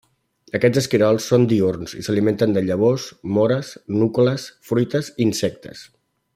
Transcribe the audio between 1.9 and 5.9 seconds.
i s'alimenten de llavors, móres, núcules, fruites i insectes.